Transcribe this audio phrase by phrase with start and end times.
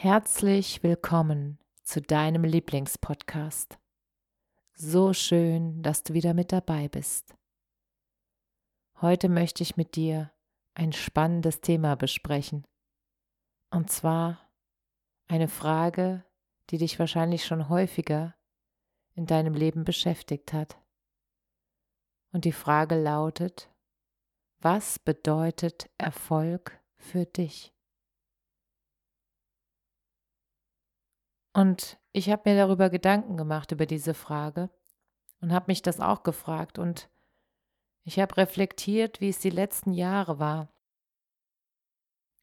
[0.00, 3.80] Herzlich willkommen zu deinem Lieblingspodcast.
[4.72, 7.34] So schön, dass du wieder mit dabei bist.
[9.00, 10.30] Heute möchte ich mit dir
[10.74, 12.64] ein spannendes Thema besprechen.
[13.70, 14.38] Und zwar
[15.26, 16.24] eine Frage,
[16.70, 18.36] die dich wahrscheinlich schon häufiger
[19.16, 20.80] in deinem Leben beschäftigt hat.
[22.30, 23.68] Und die Frage lautet,
[24.60, 27.74] was bedeutet Erfolg für dich?
[31.58, 34.70] Und ich habe mir darüber Gedanken gemacht, über diese Frage
[35.40, 37.08] und habe mich das auch gefragt und
[38.04, 40.68] ich habe reflektiert, wie es die letzten Jahre war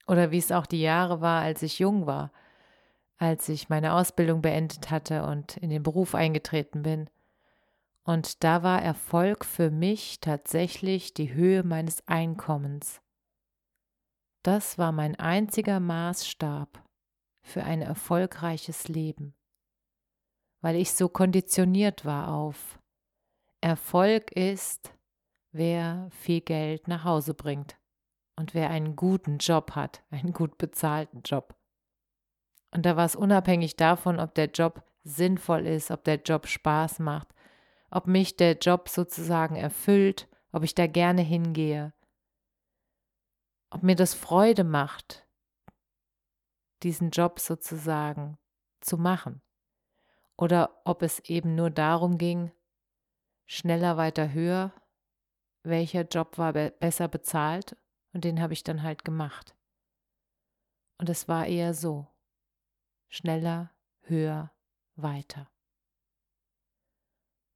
[0.05, 2.33] oder wie es auch die Jahre war, als ich jung war,
[3.15, 7.09] als ich meine Ausbildung beendet hatte und in den Beruf eingetreten bin.
[8.03, 12.99] Und da war Erfolg für mich tatsächlich die Höhe meines Einkommens.
[14.43, 16.84] Das war mein einziger Maßstab
[17.55, 19.33] für ein erfolgreiches Leben,
[20.61, 22.77] weil ich so konditioniert war auf
[23.61, 24.93] Erfolg ist,
[25.53, 27.77] wer viel Geld nach Hause bringt
[28.37, 31.55] und wer einen guten Job hat, einen gut bezahlten Job.
[32.71, 36.99] Und da war es unabhängig davon, ob der Job sinnvoll ist, ob der Job Spaß
[36.99, 37.29] macht,
[37.89, 41.93] ob mich der Job sozusagen erfüllt, ob ich da gerne hingehe,
[43.69, 45.24] ob mir das Freude macht,
[46.85, 48.37] diesen Job sozusagen
[48.79, 49.41] zu machen.
[50.37, 52.51] Oder ob es eben nur darum ging,
[53.45, 54.71] schneller, weiter, höher,
[55.63, 57.75] welcher Job war be besser bezahlt
[58.13, 59.55] und den habe ich dann halt gemacht.
[60.99, 62.07] Und es war eher so,
[63.09, 64.51] schneller, höher,
[64.95, 65.49] weiter.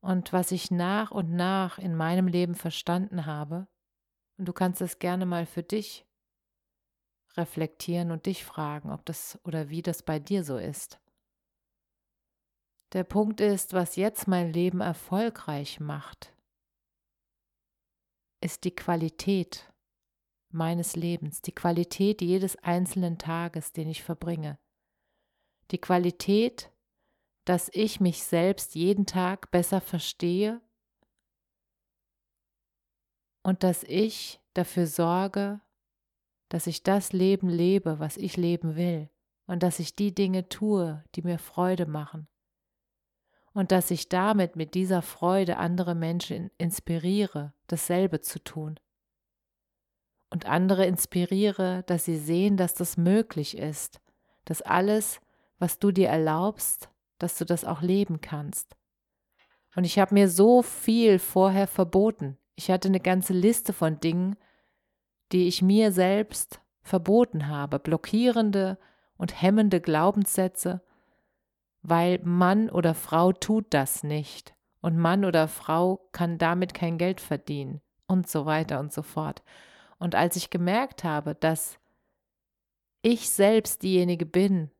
[0.01, 3.67] Und was ich nach und nach in meinem Leben verstanden habe,
[4.37, 6.08] und du kannst es gerne mal für dich
[7.37, 10.99] reflektieren und dich fragen, ob das oder wie das bei dir so ist.
[12.93, 16.33] Der Punkt ist, was jetzt mein Leben erfolgreich macht,
[18.41, 19.71] ist die Qualität
[20.51, 24.57] meines Lebens, die Qualität jedes einzelnen Tages, den ich verbringe.
[25.71, 26.71] Die Qualität,
[27.45, 30.61] dass ich mich selbst jeden Tag besser verstehe
[33.43, 35.61] und dass ich dafür sorge,
[36.49, 39.09] dass ich das Leben lebe, was ich leben will,
[39.45, 42.27] und dass ich die Dinge tue, die mir Freude machen,
[43.53, 48.79] und dass ich damit mit dieser Freude andere Menschen inspiriere, dasselbe zu tun,
[50.31, 53.99] und andere inspiriere, dass sie sehen, dass das möglich ist,
[54.45, 55.19] dass alles,
[55.57, 58.75] was du dir erlaubst, dass du das auch leben kannst.
[59.75, 62.37] Und ich habe mir so viel vorher verboten.
[62.55, 64.35] Ich hatte eine ganze Liste von Dingen,
[65.31, 68.77] die ich mir selbst verboten habe, blockierende
[69.17, 70.81] und hemmende Glaubenssätze,
[71.81, 77.21] weil Mann oder Frau tut das nicht und Mann oder Frau kann damit kein Geld
[77.21, 79.43] verdienen und so weiter und so fort.
[79.99, 81.77] Und als ich gemerkt habe, dass
[83.01, 84.71] ich selbst diejenige bin,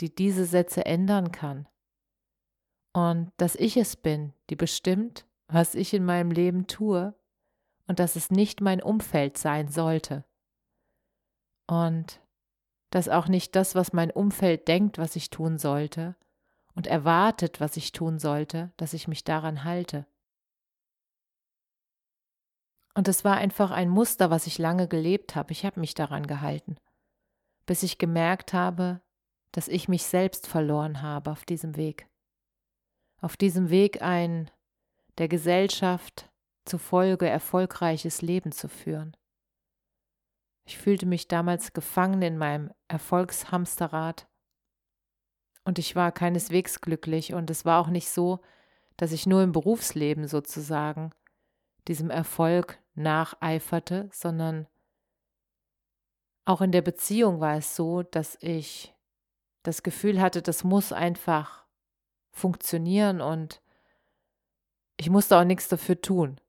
[0.00, 1.66] die diese Sätze ändern kann
[2.92, 7.14] und dass ich es bin, die bestimmt, was ich in meinem Leben tue,
[7.86, 10.24] und dass es nicht mein Umfeld sein sollte.
[11.66, 12.20] Und
[12.90, 16.16] dass auch nicht das, was mein Umfeld denkt, was ich tun sollte
[16.74, 20.06] und erwartet, was ich tun sollte, dass ich mich daran halte.
[22.94, 25.52] Und es war einfach ein Muster, was ich lange gelebt habe.
[25.52, 26.76] Ich habe mich daran gehalten,
[27.66, 29.02] bis ich gemerkt habe,
[29.52, 32.08] dass ich mich selbst verloren habe auf diesem Weg.
[33.20, 34.50] Auf diesem Weg ein
[35.18, 36.30] der Gesellschaft
[36.66, 39.16] zufolge erfolgreiches Leben zu führen.
[40.64, 44.28] Ich fühlte mich damals gefangen in meinem Erfolgshamsterrad
[45.64, 48.40] und ich war keineswegs glücklich und es war auch nicht so,
[48.96, 51.10] dass ich nur im Berufsleben sozusagen
[51.86, 54.66] diesem Erfolg nacheiferte, sondern
[56.44, 58.94] auch in der Beziehung war es so, dass ich
[59.62, 61.64] das Gefühl hatte, das muss einfach
[62.30, 63.60] funktionieren und
[64.96, 66.40] ich musste auch nichts dafür tun.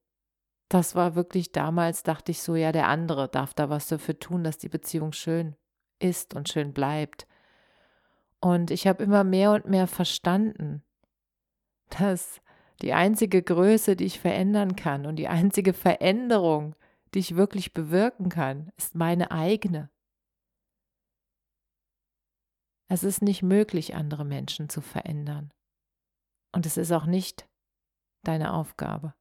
[0.69, 4.43] Das war wirklich damals, dachte ich so, ja, der andere darf da was dafür tun,
[4.43, 5.55] dass die Beziehung schön
[5.99, 7.27] ist und schön bleibt.
[8.39, 10.83] Und ich habe immer mehr und mehr verstanden,
[11.89, 12.41] dass
[12.81, 16.75] die einzige Größe, die ich verändern kann und die einzige Veränderung,
[17.13, 19.89] die ich wirklich bewirken kann, ist meine eigene.
[22.89, 25.51] Es ist nicht möglich, andere Menschen zu verändern.
[26.51, 27.47] Und es ist auch nicht
[28.23, 29.13] deine Aufgabe.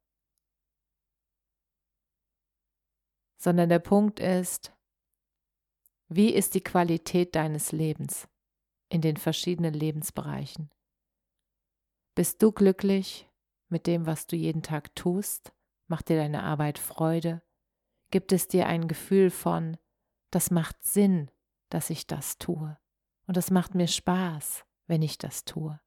[3.36, 4.72] Sondern der Punkt ist,
[6.08, 8.28] wie ist die Qualität deines Lebens
[8.88, 10.70] in den verschiedenen Lebensbereichen?
[12.14, 13.28] Bist du glücklich
[13.68, 15.52] mit dem, was du jeden Tag tust?
[15.88, 17.42] Macht dir deine Arbeit Freude?
[18.10, 19.76] Gibt es dir ein Gefühl von,
[20.30, 21.30] das macht Sinn,
[21.68, 22.78] dass ich das tue?
[23.26, 25.80] Und das macht mir Spaß, wenn ich das tue.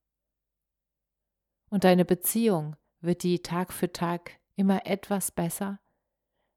[1.69, 5.79] Und deine Beziehung wird die Tag für Tag immer etwas besser,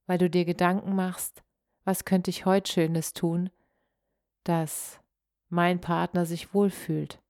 [0.07, 1.43] weil du dir Gedanken machst,
[1.85, 3.51] was könnte ich heute Schönes tun,
[4.45, 5.01] dass
[5.49, 7.21] mein Partner sich wohlfühlt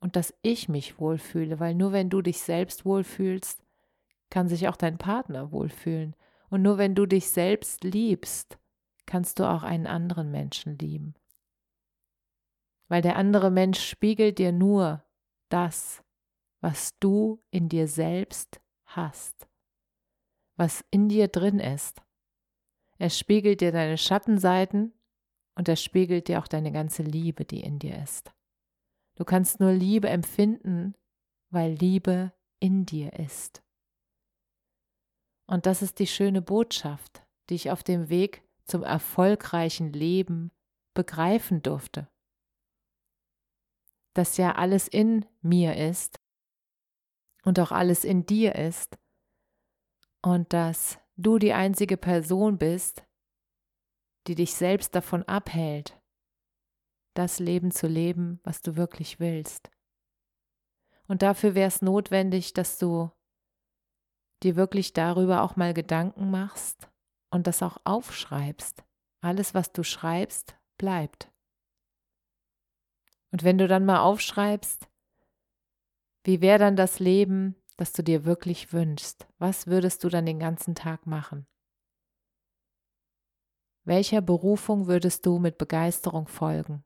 [0.00, 3.62] und dass ich mich wohlfühle, weil nur wenn du dich selbst wohlfühlst,
[4.30, 6.14] kann sich auch dein Partner wohlfühlen.
[6.50, 8.58] Und nur wenn du dich selbst liebst,
[9.06, 11.14] kannst du auch einen anderen Menschen lieben
[12.88, 15.04] weil der andere Mensch spiegelt dir nur
[15.50, 16.02] das,
[16.60, 19.47] was du in dir selbst hast,
[20.58, 22.02] was in dir drin ist.
[22.98, 24.92] Er spiegelt dir deine Schattenseiten
[25.54, 28.30] und er spiegelt dir auch deine ganze Liebe, die in dir ist.
[29.14, 30.94] Du kannst nur Liebe empfinden,
[31.48, 33.62] weil Liebe in dir ist.
[35.46, 40.50] Und das ist die schöne Botschaft, die ich auf dem Weg zum erfolgreichen Leben
[40.92, 42.08] begreifen durfte
[44.18, 46.18] dass ja alles in mir ist
[47.44, 48.98] und auch alles in dir ist
[50.22, 53.04] und dass du die einzige Person bist,
[54.26, 56.00] die dich selbst davon abhält,
[57.14, 59.70] das Leben zu leben, was du wirklich willst.
[61.06, 63.10] Und dafür wäre es notwendig, dass du
[64.42, 66.88] dir wirklich darüber auch mal Gedanken machst
[67.30, 68.84] und das auch aufschreibst.
[69.20, 71.32] Alles, was du schreibst, bleibt.
[73.30, 74.88] Und wenn du dann mal aufschreibst,
[76.24, 79.26] wie wäre dann das Leben, das du dir wirklich wünschst?
[79.38, 81.46] Was würdest du dann den ganzen Tag machen?
[83.84, 86.84] Welcher Berufung würdest du mit Begeisterung folgen?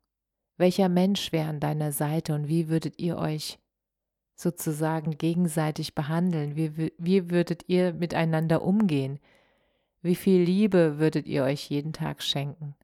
[0.56, 3.58] Welcher Mensch wäre an deiner Seite und wie würdet ihr euch
[4.36, 6.54] sozusagen gegenseitig behandeln?
[6.54, 9.18] Wie, wie würdet ihr miteinander umgehen?
[10.02, 12.76] Wie viel Liebe würdet ihr euch jeden Tag schenken?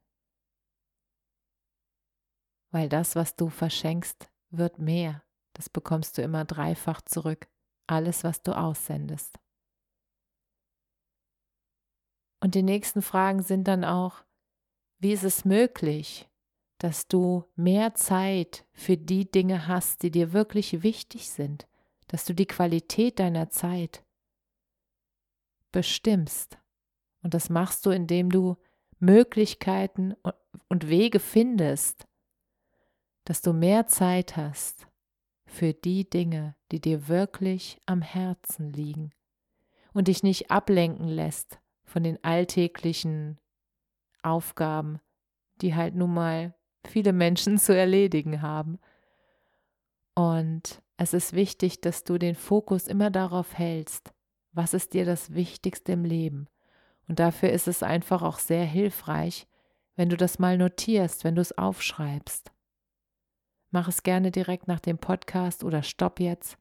[2.70, 5.22] weil das, was du verschenkst, wird mehr.
[5.54, 7.48] Das bekommst du immer dreifach zurück.
[7.88, 9.38] Alles, was du aussendest.
[12.40, 14.22] Und die nächsten Fragen sind dann auch,
[15.00, 16.28] wie ist es möglich,
[16.78, 21.66] dass du mehr Zeit für die Dinge hast, die dir wirklich wichtig sind,
[22.06, 24.04] dass du die Qualität deiner Zeit
[25.72, 26.58] bestimmst.
[27.22, 28.56] Und das machst du, indem du
[29.00, 30.14] Möglichkeiten
[30.68, 32.06] und Wege findest,
[33.24, 34.87] dass du mehr Zeit hast
[35.48, 39.10] für die Dinge, die dir wirklich am Herzen liegen
[39.92, 43.40] und dich nicht ablenken lässt von den alltäglichen
[44.22, 45.00] Aufgaben,
[45.60, 46.54] die halt nun mal
[46.86, 48.78] viele Menschen zu erledigen haben.
[50.14, 54.12] Und es ist wichtig, dass du den Fokus immer darauf hältst,
[54.52, 56.48] was ist dir das Wichtigste im Leben.
[57.08, 59.46] Und dafür ist es einfach auch sehr hilfreich,
[59.96, 62.52] wenn du das mal notierst, wenn du es aufschreibst.
[63.70, 66.58] Mach es gerne direkt nach dem Podcast oder stopp jetzt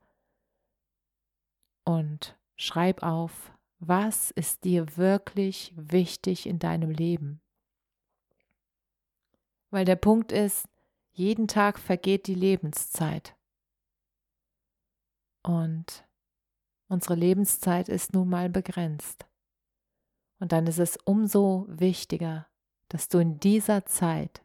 [1.85, 7.41] und schreib auf, was ist dir wirklich wichtig in deinem Leben.
[9.69, 10.67] Weil der Punkt ist,
[11.11, 13.35] jeden Tag vergeht die Lebenszeit.
[15.43, 16.05] Und
[16.89, 19.25] unsere Lebenszeit ist nun mal begrenzt.
[20.39, 22.47] Und dann ist es umso wichtiger,
[22.89, 24.43] dass du in dieser Zeit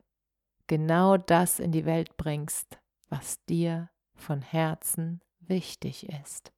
[0.66, 2.78] genau das in die Welt bringst,
[3.09, 6.52] was dir von Herzen wichtig ist.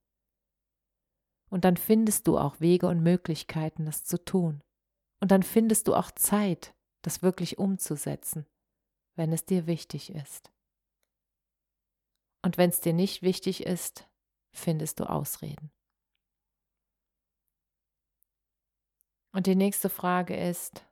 [1.51, 4.63] Und dann findest du auch Wege und Möglichkeiten, das zu tun.
[5.21, 8.47] Und dann findest du auch Zeit, das wirklich umzusetzen,
[9.15, 10.51] wenn es dir wichtig ist.
[12.43, 14.09] Und wenn es dir nicht wichtig ist,
[14.53, 15.71] findest du Ausreden.
[19.33, 20.85] Und die nächste Frage ist,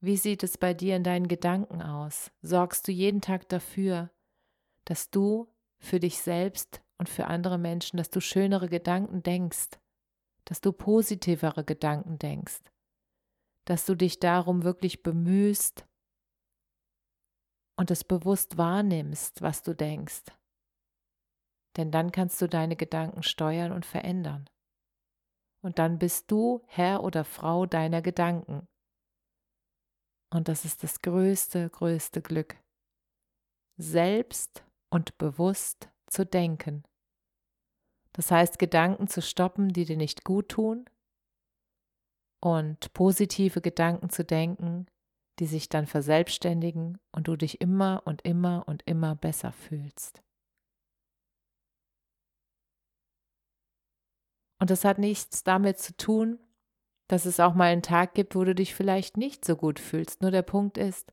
[0.00, 2.30] Wie sieht es bei dir in deinen Gedanken aus?
[2.40, 4.10] Sorgst du jeden Tag dafür,
[4.86, 9.78] dass du für dich selbst und für andere Menschen, dass du schönere Gedanken denkst,
[10.46, 12.60] dass du positivere Gedanken denkst,
[13.66, 15.86] dass du dich darum wirklich bemühst
[17.76, 20.24] und es bewusst wahrnimmst, was du denkst.
[21.76, 24.48] Denn dann kannst du deine Gedanken steuern und verändern.
[25.62, 28.66] Und dann bist du Herr oder Frau deiner Gedanken.
[30.32, 32.56] Und das ist das größte, größte Glück.
[33.76, 36.84] Selbst und bewusst zu denken.
[38.12, 40.88] Das heißt, Gedanken zu stoppen, die dir nicht gut tun
[42.42, 44.86] und positive Gedanken zu denken,
[45.38, 50.22] die sich dann verselbstständigen und du dich immer und immer und immer besser fühlst.
[54.60, 56.38] Und das hat nichts damit zu tun,
[57.10, 60.22] dass es auch mal einen Tag gibt, wo du dich vielleicht nicht so gut fühlst.
[60.22, 61.12] Nur der Punkt ist,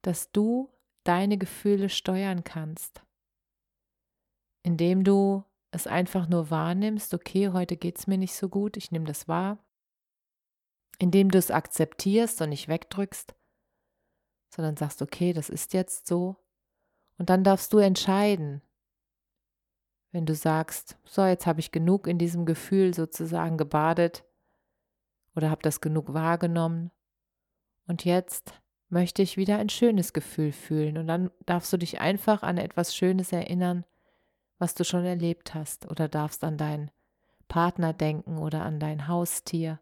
[0.00, 0.72] dass du
[1.04, 3.04] deine Gefühle steuern kannst,
[4.62, 8.90] indem du es einfach nur wahrnimmst, okay, heute geht es mir nicht so gut, ich
[8.90, 9.62] nehme das wahr,
[10.98, 13.34] indem du es akzeptierst und nicht wegdrückst,
[14.54, 16.36] sondern sagst, okay, das ist jetzt so.
[17.18, 18.62] Und dann darfst du entscheiden,
[20.10, 24.24] wenn du sagst, so, jetzt habe ich genug in diesem Gefühl sozusagen gebadet
[25.34, 26.90] oder habe das genug wahrgenommen
[27.86, 32.42] und jetzt möchte ich wieder ein schönes Gefühl fühlen und dann darfst du dich einfach
[32.42, 33.84] an etwas Schönes erinnern,
[34.58, 36.90] was du schon erlebt hast oder darfst an deinen
[37.48, 39.80] Partner denken oder an dein Haustier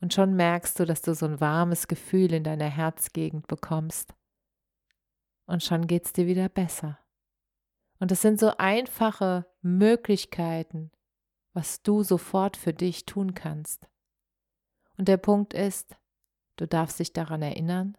[0.00, 4.14] und schon merkst du, dass du so ein warmes Gefühl in deiner Herzgegend bekommst
[5.48, 6.98] und schon geht es dir wieder besser.
[7.98, 10.92] Und es sind so einfache Möglichkeiten,
[11.52, 13.88] was du sofort für dich tun kannst.
[14.98, 15.96] Und der Punkt ist,
[16.56, 17.96] du darfst dich daran erinnern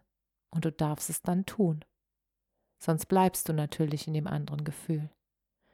[0.50, 1.84] und du darfst es dann tun.
[2.78, 5.10] Sonst bleibst du natürlich in dem anderen Gefühl.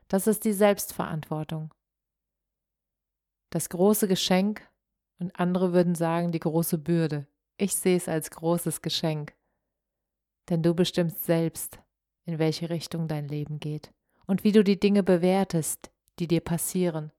[0.09, 1.75] Das ist die Selbstverantwortung.
[3.51, 4.69] Das große Geschenk
[5.19, 7.27] und andere würden sagen die große Bürde.
[7.57, 9.35] Ich sehe es als großes Geschenk.
[10.49, 11.81] Denn du bestimmst selbst,
[12.25, 13.93] in welche Richtung dein Leben geht
[14.27, 17.13] und wie du die Dinge bewertest, die dir passieren.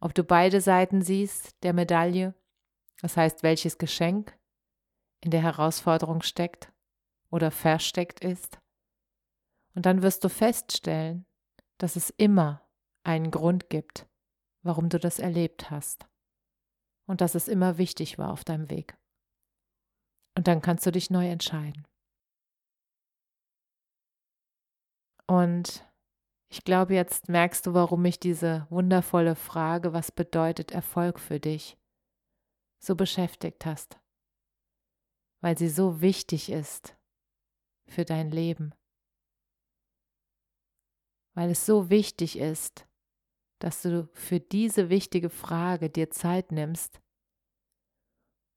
[0.00, 2.34] Ob du beide Seiten siehst der Medaille,
[3.00, 4.38] das heißt, welches Geschenk
[5.20, 6.72] in der Herausforderung steckt
[7.30, 8.58] oder versteckt ist.
[9.74, 11.26] Und dann wirst du feststellen,
[11.78, 12.66] dass es immer
[13.04, 14.08] einen Grund gibt,
[14.62, 16.06] warum du das erlebt hast.
[17.06, 18.96] Und dass es immer wichtig war auf deinem Weg.
[20.36, 21.86] Und dann kannst du dich neu entscheiden.
[25.28, 25.84] Und
[26.48, 31.76] ich glaube, jetzt merkst du, warum mich diese wundervolle Frage, was bedeutet Erfolg für dich,
[32.78, 33.98] so beschäftigt hast.
[35.40, 36.96] Weil sie so wichtig ist
[37.86, 38.74] für dein Leben.
[41.34, 42.86] Weil es so wichtig ist,
[43.58, 47.00] dass du für diese wichtige Frage dir Zeit nimmst,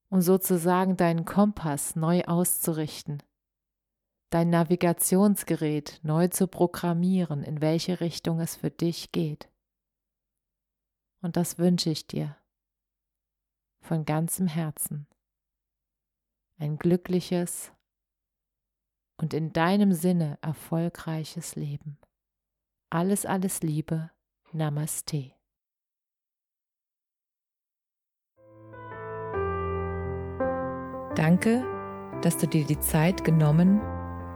[0.09, 3.21] um sozusagen deinen Kompass neu auszurichten
[4.29, 9.49] dein Navigationsgerät neu zu programmieren, in welche Richtung es für dich geht.
[11.21, 12.37] Und das wünsche ich dir
[13.81, 15.07] von ganzem Herzen.
[16.57, 17.71] Ein glückliches
[19.17, 21.97] und in deinem Sinne erfolgreiches Leben.
[22.89, 24.11] Alles, alles Liebe.
[24.51, 25.31] Namaste.
[31.15, 31.63] Danke,
[32.21, 33.81] dass du dir die Zeit genommen